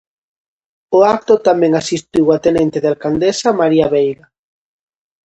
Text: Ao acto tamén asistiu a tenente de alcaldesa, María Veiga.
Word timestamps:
Ao 0.93 0.99
acto 1.15 1.33
tamén 1.47 1.73
asistiu 1.81 2.25
a 2.35 2.37
tenente 2.45 2.77
de 2.83 2.89
alcaldesa, 2.93 3.57
María 3.61 3.87
Veiga. 3.93 4.25